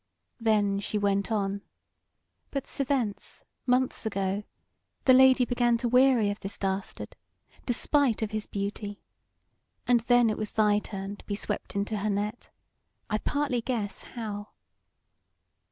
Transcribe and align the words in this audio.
Then 0.39 0.79
she 0.79 0.97
went 0.97 1.31
on: 1.31 1.61
"But 2.49 2.63
sithence, 2.65 3.43
months 3.67 4.03
ago, 4.03 4.43
the 5.05 5.13
Lady 5.13 5.45
began 5.45 5.77
to 5.77 5.87
weary 5.87 6.31
of 6.31 6.39
this 6.39 6.57
dastard, 6.57 7.15
despite 7.67 8.23
of 8.23 8.31
his 8.31 8.47
beauty; 8.47 9.03
and 9.85 9.99
then 9.99 10.31
it 10.31 10.39
was 10.39 10.53
thy 10.53 10.79
turn 10.79 11.17
to 11.17 11.25
be 11.27 11.35
swept 11.35 11.75
into 11.75 11.97
her 11.97 12.09
net; 12.09 12.49
I 13.11 13.19
partly 13.19 13.61
guess 13.61 14.01
how. 14.17 14.47